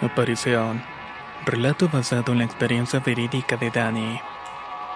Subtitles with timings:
[0.00, 0.80] Aparición.
[1.44, 4.20] Relato basado en la experiencia verídica de Danny.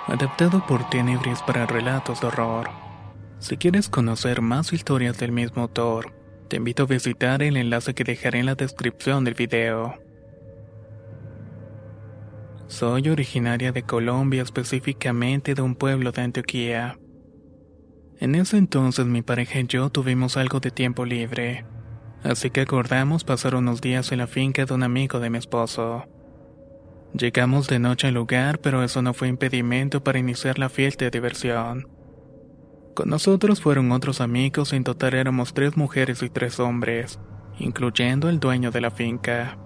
[0.07, 2.71] Adaptado por Tenebris para relatos de horror.
[3.41, 6.15] Si quieres conocer más historias del mismo autor,
[6.47, 9.99] te invito a visitar el enlace que dejaré en la descripción del video.
[12.69, 16.97] Soy originaria de Colombia, específicamente de un pueblo de Antioquía.
[18.21, 21.65] En ese entonces mi pareja y yo tuvimos algo de tiempo libre
[22.23, 26.05] así que acordamos pasar unos días en la finca de un amigo de mi esposo.
[27.15, 31.11] Llegamos de noche al lugar, pero eso no fue impedimento para iniciar la fiesta de
[31.11, 31.89] diversión.
[32.95, 37.19] Con nosotros fueron otros amigos en total éramos tres mujeres y tres hombres,
[37.59, 39.59] incluyendo el dueño de la finca.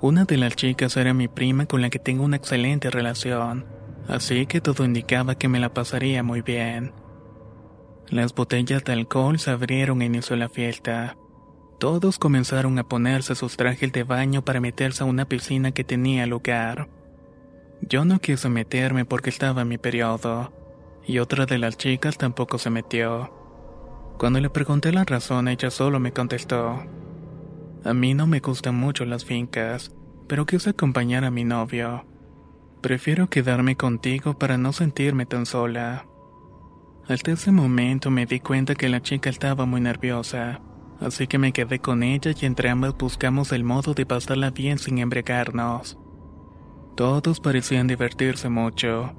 [0.00, 3.66] Una de las chicas era mi prima con la que tengo una excelente relación,
[4.08, 6.92] así que todo indicaba que me la pasaría muy bien.
[8.08, 11.16] Las botellas de alcohol se abrieron e inició la fiesta.
[11.78, 16.26] Todos comenzaron a ponerse sus trajes de baño para meterse a una piscina que tenía
[16.26, 16.88] lugar.
[17.82, 20.52] Yo no quise meterme porque estaba en mi periodo,
[21.04, 23.32] y otra de las chicas tampoco se metió.
[24.18, 26.84] Cuando le pregunté la razón, ella solo me contestó.
[27.84, 29.92] A mí no me gustan mucho las fincas,
[30.28, 32.06] pero quise acompañar a mi novio.
[32.80, 36.06] Prefiero quedarme contigo para no sentirme tan sola.
[37.08, 40.62] Hasta ese momento me di cuenta que la chica estaba muy nerviosa
[41.00, 44.78] así que me quedé con ella y entre ambas buscamos el modo de pasarla bien
[44.78, 45.98] sin embriagarnos.
[46.96, 49.14] Todos parecían divertirse mucho,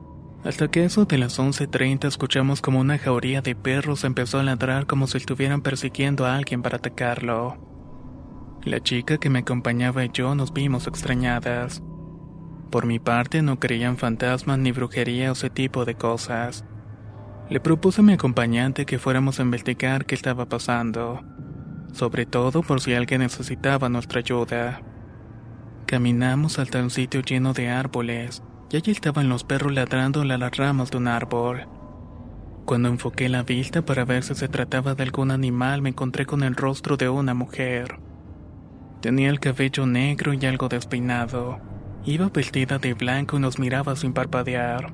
[0.45, 4.85] hasta que eso de las 11.30 escuchamos como una jauría de perros empezó a ladrar
[4.85, 7.57] como si estuvieran persiguiendo a alguien para atacarlo.
[8.63, 11.81] La chica que me acompañaba y yo nos vimos extrañadas.
[12.69, 16.63] Por mi parte no creía en fantasmas ni brujería o ese tipo de cosas.
[17.49, 21.23] Le propuse a mi acompañante que fuéramos a investigar qué estaba pasando
[21.95, 24.81] sobre todo por si alguien necesitaba nuestra ayuda.
[25.85, 30.57] Caminamos hasta un sitio lleno de árboles, y allí estaban los perros ladrando a las
[30.57, 31.67] ramas de un árbol.
[32.65, 36.43] Cuando enfoqué la vista para ver si se trataba de algún animal, me encontré con
[36.43, 37.97] el rostro de una mujer.
[39.01, 41.59] Tenía el cabello negro y algo despeinado.
[42.03, 44.91] Iba vestida de blanco y nos miraba sin parpadear.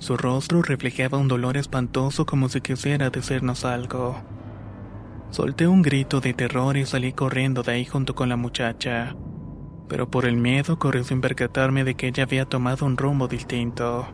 [0.00, 4.20] Su rostro reflejaba un dolor espantoso como si quisiera decirnos algo.
[5.30, 9.14] Solté un grito de terror y salí corriendo de ahí junto con la muchacha.
[9.88, 14.08] Pero por el miedo corrí sin percatarme de que ella había tomado un rumbo distinto.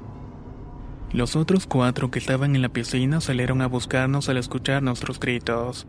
[1.13, 5.87] Los otros cuatro que estaban en la piscina salieron a buscarnos al escuchar nuestros gritos.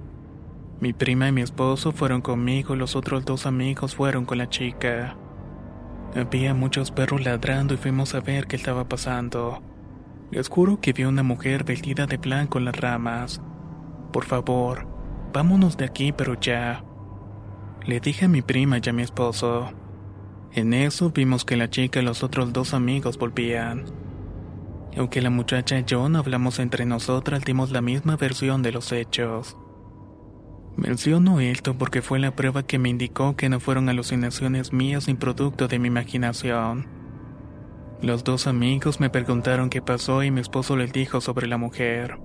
[0.80, 4.48] Mi prima y mi esposo fueron conmigo y los otros dos amigos fueron con la
[4.48, 5.18] chica.
[6.16, 9.62] Había muchos perros ladrando y fuimos a ver qué estaba pasando.
[10.32, 13.42] Les juro que vi una mujer vestida de blanco en las ramas.
[14.14, 14.97] Por favor,
[15.38, 16.84] Vámonos de aquí, pero ya.
[17.86, 19.70] Le dije a mi prima y a mi esposo.
[20.52, 23.86] En eso vimos que la chica y los otros dos amigos volvían.
[24.98, 28.92] Aunque la muchacha y yo no hablamos entre nosotras, dimos la misma versión de los
[28.92, 29.56] hechos.
[30.76, 35.14] Menciono esto porque fue la prueba que me indicó que no fueron alucinaciones mías ni
[35.14, 36.88] producto de mi imaginación.
[38.02, 42.18] Los dos amigos me preguntaron qué pasó y mi esposo les dijo sobre la mujer.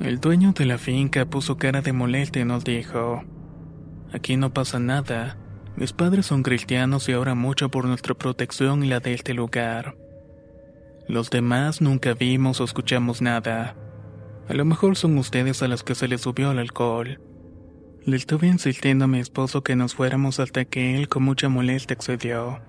[0.00, 3.24] El dueño de la finca puso cara de molestia y nos dijo,
[4.12, 5.36] Aquí no pasa nada.
[5.76, 9.96] Mis padres son cristianos y ahora mucho por nuestra protección y la de este lugar.
[11.08, 13.74] Los demás nunca vimos o escuchamos nada.
[14.48, 17.20] A lo mejor son ustedes a los que se les subió el alcohol.
[18.04, 21.94] Le estuve insistiendo a mi esposo que nos fuéramos hasta que él con mucha molestia
[21.94, 22.60] accedió.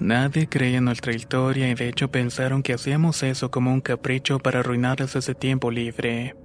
[0.00, 4.38] Nadie creía en nuestra historia y de hecho pensaron que hacíamos eso como un capricho
[4.38, 6.36] para arruinarles ese tiempo libre.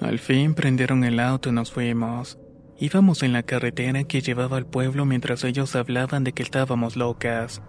[0.00, 2.38] Al fin prendieron el auto y nos fuimos,
[2.82, 7.60] Íbamos en la carretera que llevaba al pueblo mientras ellos hablaban de que estábamos locas.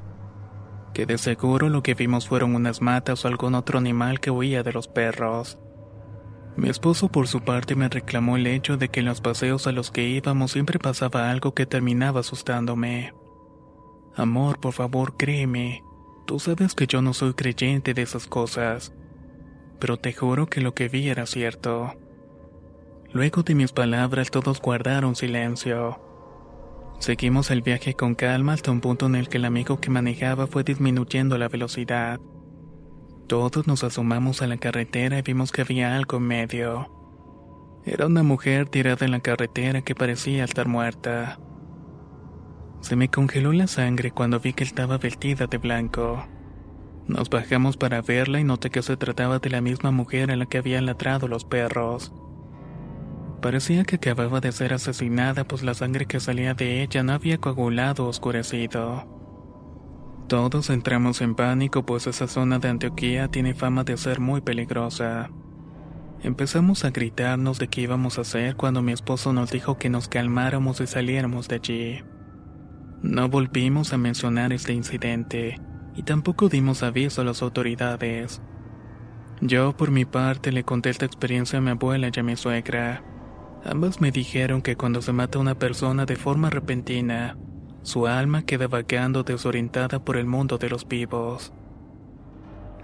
[0.94, 4.64] Que de seguro lo que vimos fueron unas matas o algún otro animal que huía
[4.64, 5.60] de los perros.
[6.56, 9.74] Mi esposo por su parte me reclamó el hecho de que en los paseos a
[9.74, 13.14] los que íbamos siempre pasaba algo que terminaba asustándome.
[14.16, 15.84] Amor, por favor, créeme.
[16.26, 18.94] Tú sabes que yo no soy creyente de esas cosas.
[19.80, 21.94] Pero te juro que lo que vi era cierto.
[23.14, 26.00] Luego de mis palabras todos guardaron silencio.
[27.00, 30.46] Seguimos el viaje con calma hasta un punto en el que el amigo que manejaba
[30.48, 32.20] fue disminuyendo la velocidad.
[33.28, 36.92] Todos nos asomamos a la carretera y vimos que había algo en medio.
[37.86, 41.40] Era una mujer tirada en la carretera que parecía estar muerta.
[42.82, 46.26] Se me congeló la sangre cuando vi que estaba vestida de blanco.
[47.08, 50.46] Nos bajamos para verla y noté que se trataba de la misma mujer a la
[50.46, 52.14] que habían ladrado los perros.
[53.42, 57.40] Parecía que acababa de ser asesinada pues la sangre que salía de ella no había
[57.40, 59.08] coagulado o oscurecido.
[60.28, 65.30] Todos entramos en pánico pues esa zona de Antioquía tiene fama de ser muy peligrosa.
[66.24, 70.08] Empezamos a gritarnos de qué íbamos a hacer cuando mi esposo nos dijo que nos
[70.08, 72.04] calmáramos y saliéramos de allí.
[73.04, 75.60] No volvimos a mencionar este incidente
[75.96, 78.44] y tampoco dimos aviso a las autoridades.
[79.42, 83.04] Yo por mi parte le conté esta experiencia a mi abuela y a mi suegra.
[83.66, 87.38] Ambas me dijeron que cuando se mata a una persona de forma repentina,
[87.82, 91.52] su alma queda vagando desorientada por el mundo de los vivos.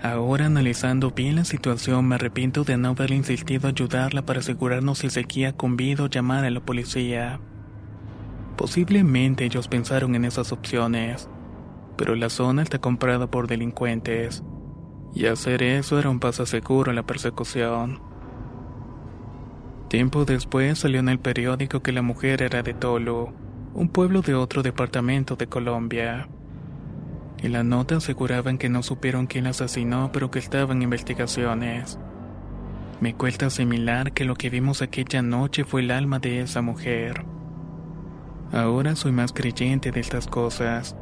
[0.02, 4.98] Ahora analizando bien la situación me arrepiento de no haber insistido a ayudarla para asegurarnos
[4.98, 7.40] si seguía con vida o llamar a la policía.
[8.58, 11.30] Posiblemente ellos pensaron en esas opciones,
[11.96, 14.44] pero la zona está comprada por delincuentes,
[15.14, 18.02] y hacer eso era un paso seguro en la persecución.
[19.90, 23.32] Tiempo después salió en el periódico que la mujer era de Tolo,
[23.76, 26.28] un pueblo de otro departamento de Colombia.
[27.38, 32.00] En la nota aseguraban que no supieron quién la asesinó, pero que estaban investigaciones.
[33.02, 37.37] Me cuesta similar que lo que vimos aquella noche fue el alma de esa mujer.
[38.52, 40.96] Ahora soy más creyente de estas cosas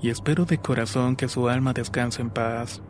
[0.00, 2.82] y espero de corazón que su alma descanse en paz.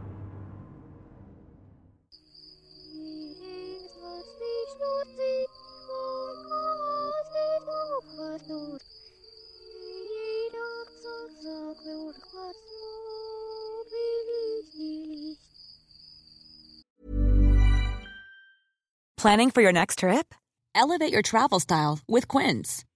[19.16, 20.34] Planning for your next trip?
[20.72, 22.85] Elevate your travel style with Quince.